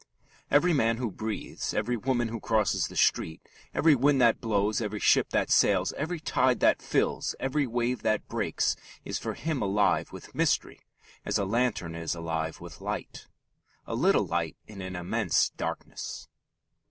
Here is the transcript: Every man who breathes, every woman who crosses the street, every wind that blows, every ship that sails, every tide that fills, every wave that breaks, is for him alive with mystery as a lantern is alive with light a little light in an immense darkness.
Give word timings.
Every 0.49 0.73
man 0.73 0.97
who 0.97 1.11
breathes, 1.11 1.75
every 1.75 1.95
woman 1.95 2.29
who 2.29 2.39
crosses 2.39 2.87
the 2.87 2.95
street, 2.95 3.39
every 3.71 3.93
wind 3.93 4.19
that 4.19 4.41
blows, 4.41 4.81
every 4.81 4.99
ship 4.99 5.29
that 5.29 5.51
sails, 5.51 5.93
every 5.93 6.19
tide 6.19 6.59
that 6.61 6.81
fills, 6.81 7.35
every 7.39 7.67
wave 7.67 8.01
that 8.01 8.27
breaks, 8.27 8.75
is 9.05 9.19
for 9.19 9.35
him 9.35 9.61
alive 9.61 10.11
with 10.11 10.33
mystery 10.33 10.79
as 11.23 11.37
a 11.37 11.45
lantern 11.45 11.93
is 11.93 12.15
alive 12.15 12.59
with 12.59 12.81
light 12.81 13.27
a 13.85 13.93
little 13.93 14.25
light 14.25 14.57
in 14.65 14.81
an 14.81 14.95
immense 14.95 15.51
darkness. 15.51 16.27